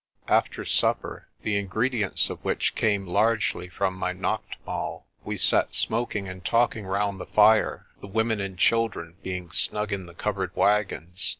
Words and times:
After 0.27 0.65
supper, 0.65 1.27
the 1.43 1.57
ingredients 1.57 2.31
of 2.31 2.43
which 2.43 2.73
came 2.73 3.05
largely 3.05 3.69
from 3.69 3.93
my 3.93 4.13
naachtmaal) 4.15 5.03
we 5.23 5.37
sat 5.37 5.75
smoking 5.75 6.27
and 6.27 6.43
talking 6.43 6.87
round 6.87 7.19
the 7.19 7.27
fire, 7.27 7.85
the 7.99 8.07
women 8.07 8.39
and 8.41 8.57
children 8.57 9.17
being 9.21 9.51
snug 9.51 9.91
in 9.93 10.07
the 10.07 10.15
covered 10.15 10.55
wagons. 10.55 11.29